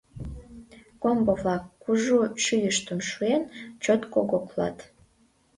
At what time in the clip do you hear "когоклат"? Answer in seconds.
4.13-4.77